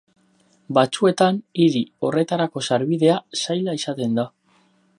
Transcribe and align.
Batzuetan 0.77 1.35
hiri 1.65 1.81
horretarako 2.07 2.63
sarbidea 2.69 3.19
zaila 3.43 3.77
izaten 3.83 4.17
da. 4.23 4.27